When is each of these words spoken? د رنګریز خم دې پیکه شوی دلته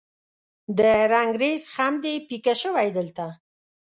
د 0.77 0.79
رنګریز 1.13 1.63
خم 1.73 1.93
دې 2.03 2.13
پیکه 2.27 2.53
شوی 2.61 2.87
دلته 2.97 3.25